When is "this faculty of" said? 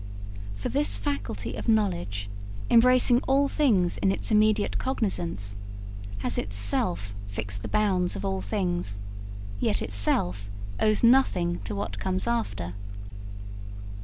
0.69-1.69